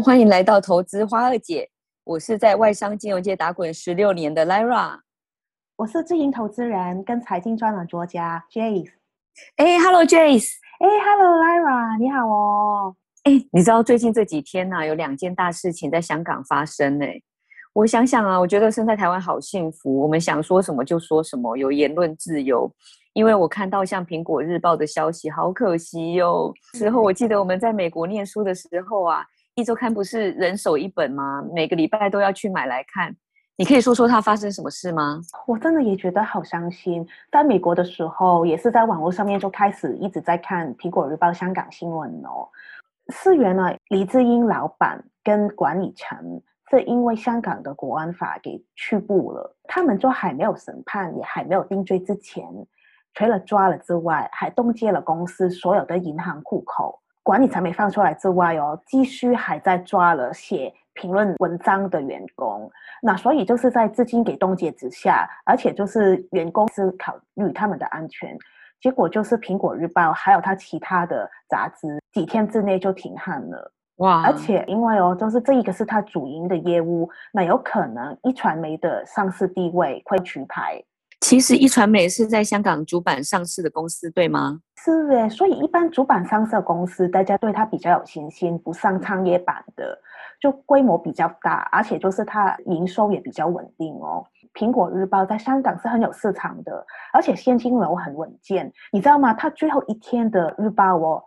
[0.00, 1.70] 欢迎来到投资花二姐。
[2.04, 4.98] 我是在外商金融界打滚十六年的 Lyra，
[5.76, 8.90] 我是自营投资人跟财经专栏作家 Jace。
[9.56, 10.50] 哎，Hello Jace，
[10.80, 12.94] 哎，Hello Lyra，你好哦。
[13.24, 17.06] 哎，你知道最近这几天呢、啊，有两件大事情在香港发生呢。
[17.72, 22.70] 我想想啊，我觉得生在台湾好幸福，我们想说什么就说什么，有言论自由。
[23.14, 26.54] 因为我看到像苹果日报的消息，好可惜哟、哦。
[26.74, 29.24] 时候我记得我们在美国念书的时候啊，
[29.56, 31.42] 一周刊不是人手一本吗？
[31.54, 33.16] 每个礼拜都要去买来看。
[33.56, 35.18] 你可以说说它发生什么事吗？
[35.46, 37.08] 我真的也觉得好伤心。
[37.32, 42.46] 在美国的时候，也是在网络上面就开始一直在看苹果日报香港新闻哦。
[43.08, 52.44] 事缘呢，黎智英老板跟管理层是因为香港的国安法给拘捕了，他们就还没有审判，也还没有定罪之前。
[53.14, 62.70] 除了抓了之外，还冻结了公司所有的银行户口，管理层没放出来之外哦，继续还在抓了写评论文章的员工。
[63.02, 68.38] 那所以就是在资金给冻结之下，而且就是员工是考虑他们的安全，
[68.80, 73.72] 结果就是苹果日报还有他其他的杂志几天之内就停刊了。
[73.96, 74.22] 哇！
[74.24, 80.80] 而且因为哦，就是这一个是他主营的业务，那有可能一传媒的上市地位会取牌。
[81.20, 84.60] 其实一传媒是在香港主板上市的公司，对吗？
[84.76, 89.98] 是诶，所以一般主板上市的公司，大家对它比较有信心，不上创业板的，
[90.40, 94.24] 就规模比较大，而且就是它营收也比较稳定哦。
[94.54, 99.34] 苹果日报在香港是很有市场的，而且现金流很稳健，你知道吗？
[99.34, 101.24] 它最后一天的日报哦，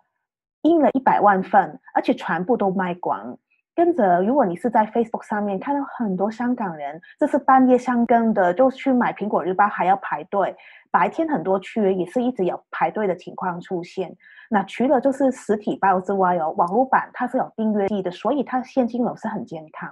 [0.62, 3.38] 印了一百万份，而且全部都卖光。
[3.80, 10.54] 跟着，如果你是在 Facebook 上面看到很多香港人，这是半夜三更的就去买苹果日报，还要排队。
[10.92, 14.14] 白天很多区也是一直有排队的情况出现。
[14.50, 19.90] 那除了就是实体报之外哦，网络版它是有订阅制的，所以它现金流是很健康。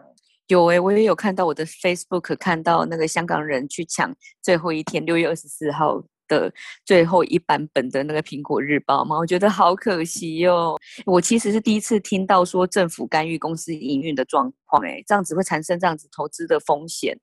[0.47, 6.03] 有诶、我也有看到我的 Facebook 看到那个香港人去抢最后一天六月二十四号。
[6.27, 6.51] 的
[6.85, 10.77] 最后一版本的那个苹果日报吗，我觉得好可惜哦。
[11.05, 17.17] 我其实是第一次听到说政府干预公司营运的状况，哎，这样子会产生这样子投资的风险，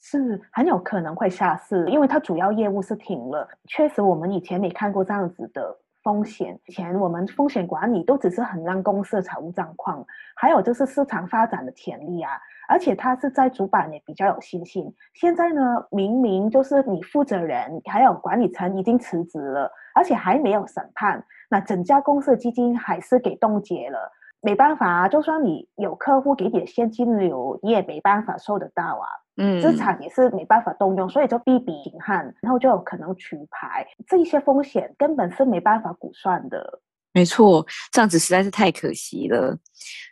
[0.00, 3.48] 是很有可能会下市，因为它主要业务是停了。
[3.68, 10.06] 确实，我们以前没看过这样子的风险，以前我们风险管理都只是衡量公司的财务状况，
[10.36, 12.30] 还有就是市场发展的潜力啊。
[12.66, 14.94] 而且他是在主板也比较有信心。
[15.14, 24.10] 现在呢，明明就是你负责人还有管理层已经辞职了，而且还没有审判，那整家公司的基金还是给冻结了。
[24.44, 29.06] 没办法啊，就算你有客户给点现金流，你也没办法收得到啊。
[29.36, 33.84] 嗯，资产也是没办法动用，所以就避比停刊，然后就有可能取牌。
[34.06, 36.80] 这一些风险根本是没办法估算的。
[37.12, 39.56] 没错，这样子实在是太可惜了。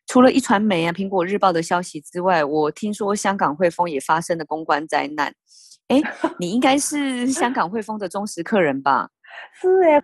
[0.06, 5.32] 除了一传媒啊、苹果日报的消息之外，我听说香港汇丰也发生了公关灾难。
[5.88, 6.00] 哎，
[6.41, 9.09] 你应该是香港汇丰的忠实客人吧？
[9.60, 10.03] 是诶，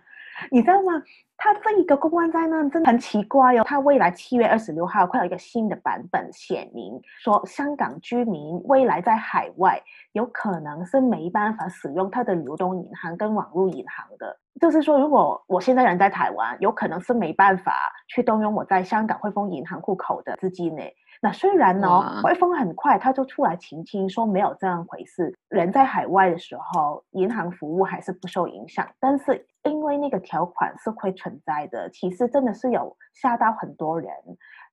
[0.51, 1.01] 你知道吗？
[1.39, 3.65] 他这一个公关灾难真的很奇怪哟、哦。
[3.65, 14.37] 他未来七月二十六号会有一个新的版本写明说，香港居民未来在海外有可能是没办法使用他的流动银行跟网络银行的。
[14.59, 17.73] 就是说，如果我现在人在台湾，有可能是没办法
[18.09, 20.83] 去动用我在香港汇丰银行户口的资金呢。
[21.21, 28.87] 那虽然呢，汇丰很快他就出来澄清说没有这样回事，人在海外的时候，银行服务还是不受影响。
[28.99, 34.09] 但是因为那个条款是会存在的，其实真的是有吓到很多人，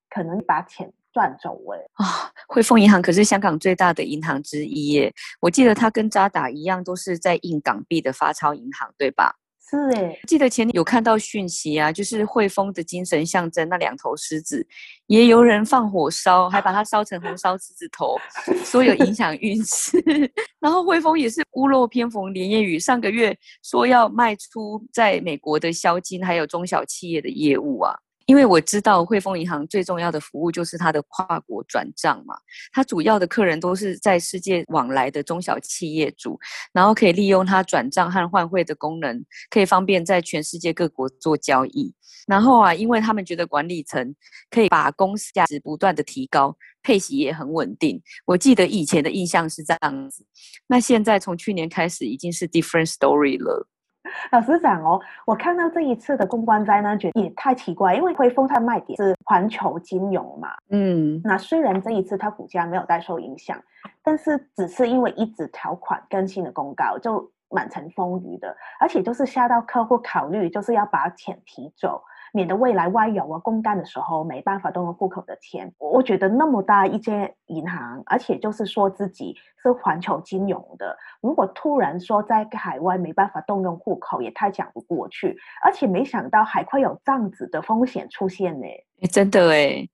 [0.08, 2.30] 可能把钱赚走了啊。
[2.46, 9.34] 汇丰银行可是香港最大的银行之一耶，我记得它跟渣打一样，都是在印港币的发钞银行，对吧？
[9.69, 14.65] 是诶，记得前有看到讯息啊，就是汇丰的精神象征那两头狮子，
[15.09, 18.16] 也有人放火烧，还把它烧成红烧狮子头，
[18.65, 20.00] 说有影响运势。
[20.60, 27.92] 然后汇丰也是屋漏偏逢连夜雨，上个月说要卖出在美国的销金，还有中小企业的业务啊。
[28.26, 32.36] 因为我知道汇丰银行最重要的服务就是它的跨国转账嘛，
[32.72, 36.38] 它主要的客人都是在世界往来的中小企业主，
[36.72, 41.94] 然后可以利用它转账和换汇的功能，可以方便在全世界各国做交易。
[42.26, 44.14] 然后啊，因为他们觉得管理层
[44.50, 48.02] 可以把公司价值不断的提高，配息也很稳定。
[48.24, 50.26] 我记得以前的印象是这样子，
[50.66, 53.68] 那现在从去年开始已经是 different story 了。
[54.32, 63.58] 老实讲哦，我看到这一次的公关灾难，觉得也太奇怪，因为汇丰它卖点是环球金融嘛，嗯，那虽然这一次它股价没有太受影响，
[64.03, 72.02] 但是只是因为一纸条款更新的公告就满城风雨的，而且就是吓到客户考虑就是要把钱提走，
[72.32, 75.72] 免得未来外游啊、公干的时候没办法动用户口的钱。
[75.78, 85.36] 我觉得那么大一间银行，而且就是说自己是环球金融的，如果突然说在海外没办法动用户口，也太讲不过去。
[85.64, 88.66] 而且没想到还会有这样子的风险出现呢。
[89.10, 89.88] 真的诶，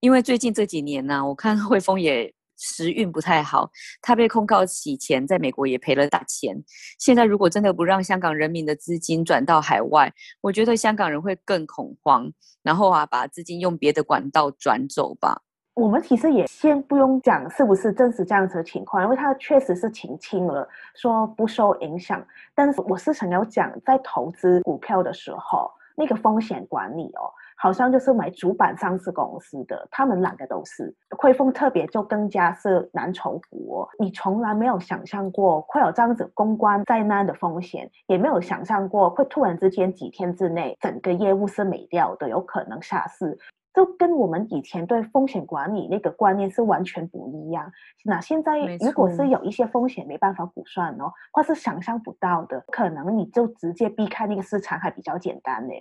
[0.00, 2.32] 因为最近这几年呢、我看汇丰也。
[2.56, 3.70] 时运不太好，
[4.00, 6.56] 他被控告洗钱，在美国也赔了大钱。
[6.98, 12.30] 现在如果真的不让香港人民的资金转到海外，我觉得香港人会更恐慌，
[12.62, 15.42] 然后啊，把资金用别的管道转走吧。
[15.74, 22.26] 我们其实也先不用讲是不是真实这样子的情况，因为他确实是澄清了，说不受影响。
[22.54, 27.28] 但是我是想要讲，在投资股票的时候，那个风险管理哦。
[27.58, 33.88] 好像就是买主板上市公司的，他们两个都是汇丰，特别就更加是蓝筹股哦。
[33.98, 43.38] 你从来没有想象过会有这样子公关灾难的风险，也没有想象过会突然之间几天之内整个业务是没掉的，有可能下市，
[43.74, 47.70] 就跟我们以前对风险管理那个观念是完全不一样。
[48.04, 55.72] 那现在如果是有一些风险没办法估算哦，或是想象不到的，可能你就直接避开那个市场还比较简单呢。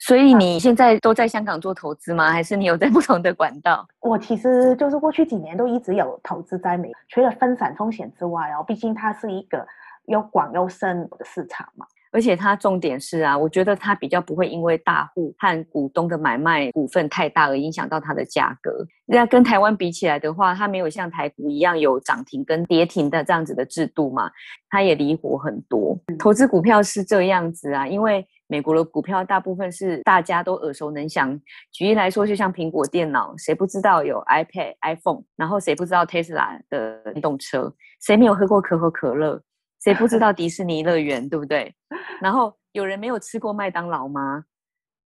[0.00, 2.30] 所以你现在都在香港做投资吗？
[2.30, 3.86] 还是你有在不同的管道？
[4.00, 9.66] 我其实就是过去几年都一直有投资在美，除了分散风险之外哦，毕竟它是一个
[10.06, 11.84] 又广又深的市场嘛。
[12.10, 18.70] 而且它重点是啊，我觉得它比较不会因为大户和股东的买卖股份太大而影响到它的价格。
[19.04, 24.30] 那跟台湾比起来的话，它没有像台股一样有涨停跟跌停的这样子的制度嘛，
[24.70, 25.98] 它也灵活很多。
[26.18, 28.24] 投资股票是这样子啊，因为。
[28.48, 31.38] 美国的股票大部分是大家都耳熟能详。
[31.70, 35.22] 举例来说，就像苹果电脑，谁不知道有 iPad、iPhone？
[35.36, 37.72] 然后谁不知道 Tesla 的电动车？
[38.00, 39.40] 谁没有喝过可口可乐？
[39.84, 41.28] 谁不知道迪士尼乐园？
[41.28, 41.72] 对不对？
[42.20, 44.44] 然后有人没有吃过麦当劳吗？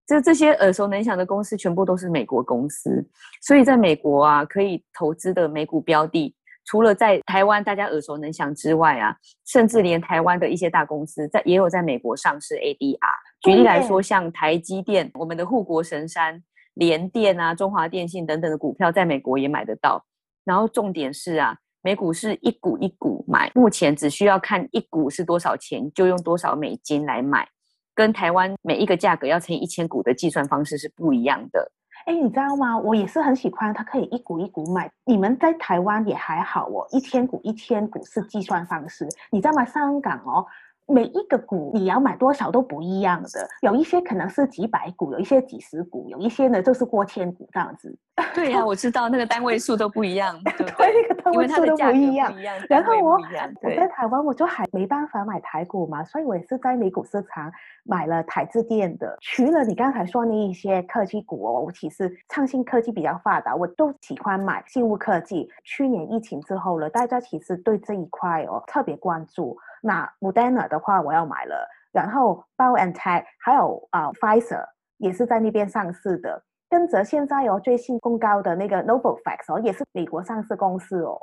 [0.07, 3.05] 这这些耳熟能详的公司，全部都是美国公司。
[3.41, 6.35] 所以在美国啊，可以投资的美股标的。
[6.65, 9.17] 除了在台湾大家耳熟能详之外啊，
[9.47, 12.99] 甚至连台湾的一些大公司在也有在美国上市 ADR。
[13.43, 16.43] 举例来说，像台积电、我们的护国神山
[16.75, 20.05] 联电啊、中华电信等等的股票，在美国也买得到。
[20.45, 27.49] 然后重点是啊，美股是一股一股买，目前只需要看一股是多少钱，就用多少美金来买，
[27.95, 31.73] 跟台湾每一个价格要乘以一千股的计算方式是不一样的。
[32.07, 32.77] 哎，你知道吗？
[32.79, 34.91] 我也是很喜欢它可以一股一股买。
[35.05, 39.09] 你们在台湾也还好哦，一千股一千股是计算方式。
[39.31, 39.65] 你知道吗？
[39.65, 40.47] 香港哦。
[40.87, 47.97] 每一个股你要买多少都不一样的，有一些可能是几百股，有一些几十股，有一些呢就是过千股这样子。
[48.35, 52.37] 对呀、啊，我知道那个单位数都不一样，对，对，那个单位数都不一样。
[52.39, 57.51] 一样然后我我在台湾我就还没办法买台股嘛，所以我也是在美股市场
[57.85, 59.17] 买了台积电的。
[59.21, 65.49] 除了你刚才说那一些科技股哦，我其实创新科技比较发达，我都喜欢买信物科技。
[65.65, 69.57] 去年疫情之后了，大家其实对这一块哦特别关注。
[69.83, 71.69] 那 Moderna 的话，我要买了。
[71.93, 74.65] 然后 BioNTech 还有啊、呃、Pfizer
[74.97, 76.43] 也是在那边上市的。
[76.71, 81.21] 跟着现在有、哦、最新公告的那个 Novavax 哦，也是美国上市公司哦。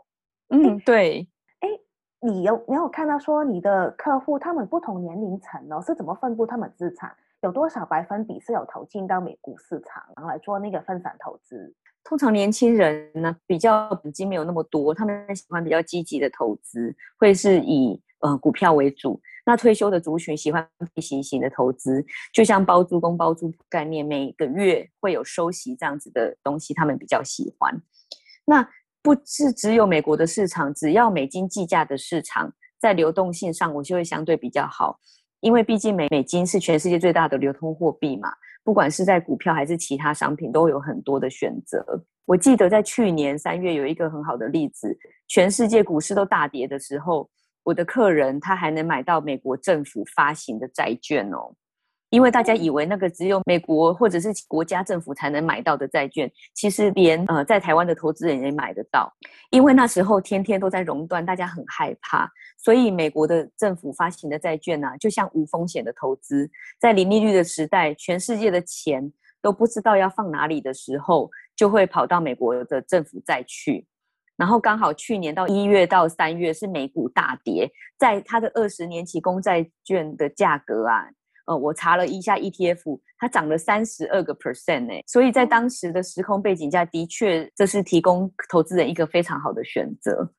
[0.49, 1.27] 嗯，对。
[1.61, 1.69] 哎，
[2.19, 7.11] 你有没有看到说你的客户他们不同年龄层哦是怎么分布他们资产？
[7.41, 11.73] 有多少百分比是有投进到美股市场，然后来做那个分散投资？
[12.03, 17.99] 通常年轻人呢比较本金没有那么多，他们喜欢比较积极的投资，会是以。
[18.19, 19.21] 呃，股票为主。
[19.45, 27.81] 那退休的族群喜欢配息型的投资，就像包租公包租概念，每个月会有收息这样子的东西，他们比较喜欢。
[28.45, 28.67] 那
[29.01, 34.99] 不是只有美国的市场，只要美金计价的市场，在流动性上我就会相对比较好，
[35.39, 38.29] 因为毕竟美美金是全世界最大的流通货币嘛，
[38.63, 41.83] 不管是在股票还是其他商品，都有很多的选择。
[42.25, 44.95] 我记得在去年三月有一个很好的例子，
[45.27, 47.27] 全世界股市都大跌的时候。
[47.69, 51.53] 我的客人他还能买到美国政府发行的债券哦，
[52.09, 59.13] 因为大家以为那个只有美国或者是国家政府才能买到的债券，其实连呃在台湾的投资人也买得到。
[59.51, 66.49] 因为那时候天天都在熔断，大家很害怕，所以美国的政府发行的债券呢、啊，就像无风险的投资。
[66.79, 73.85] 在零利率的时代，全世界的钱都不知道要放哪里的时候，就会跑到美国的政府债去。
[74.39, 81.05] 然后刚好去年到一月到三月是美股大跌，在它的二十年期公债券的价格啊，
[81.45, 84.93] 呃，我查了一下 ETF，它涨了三十二个 percent 呢。
[85.07, 90.31] 所以在当时的时空背景下，的确这是提供投资人一个非常好的选择。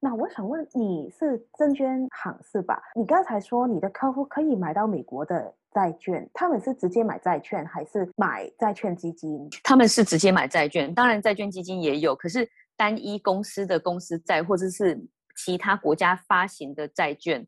[0.00, 2.78] 那我想问，你是证券行是吧？
[2.94, 9.48] 你刚才说你的客户可以买到美国的债券，他们是直接买债券还是买债券基金？
[9.62, 17.46] 他们是直接买债券，当然债券基金也有，可是单一公司的公司债或者是其他国家发行的债券。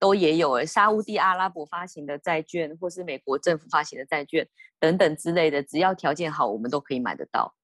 [0.00, 4.46] 都也有诶，沙乌地阿拉伯发行的债券，或是美国政府发行的债券
[4.78, 7.54] 等等之类的，只要条件好，我们都可以买得到。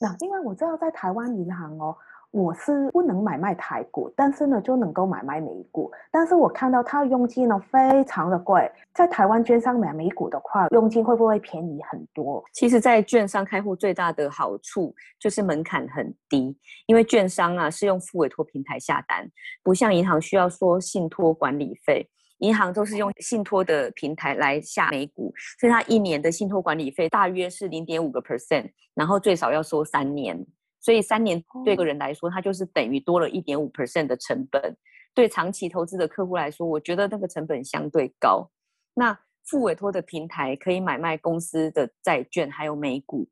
[0.00, 1.94] 那另外我知道在台湾银行哦。
[2.32, 5.92] 我是不能买卖台股，但是呢就能够买卖美股。
[6.10, 12.42] 但是我看到它佣金呢非常的贵，在台湾券商买美股的话，佣金会不会便宜很多？
[12.54, 19.28] 其实，在券商开户最大的好处就是门槛很低，因为券商啊是用付委托平台下单，
[19.62, 22.08] 不像银行需要说信托管理费，
[22.38, 30.42] 银行都是用信托的平台来下美股，所以它一年的信托管理费大约是零点五个 percent，然后最少要收三年。
[30.82, 34.76] 所以三年对个人来说，它就是等于多了一点五 percent 的成本。
[35.14, 38.50] 对长期投资的客户来说，我觉得那个成本相对高。
[38.94, 43.28] 那付委托的平台可以买卖公司的债券，还有美股。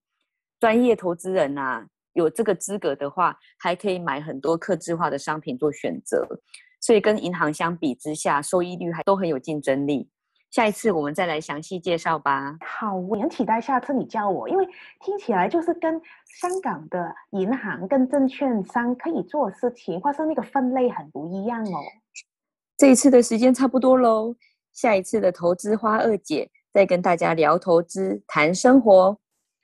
[0.59, 6.27] 专业投资人啊，有这个资格的话，还可以买很多客制化的商品做选择。
[6.81, 10.09] 所以跟银行相比之下，收益率还都很有竞争力。
[10.51, 12.57] 下一次我们再来详细介绍吧。
[12.61, 14.67] 好，我很期待下次你教我，因为
[15.01, 21.81] 听起来就是跟香港的银行跟证券商可以做的事情，或是那个分类很不一样哦。
[22.77, 24.35] 这一次的时间差不多喽，
[24.73, 29.17] 下一次的投资花二姐再跟大家聊投资谈生活，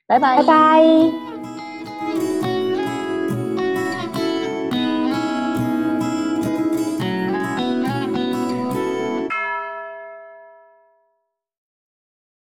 [0.07, 1.36] 拜拜拜拜。